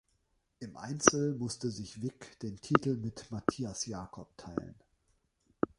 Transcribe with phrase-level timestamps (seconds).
[0.59, 4.73] Im Einzel musste sich Wick den Titel mit Matthias Jacob teilen.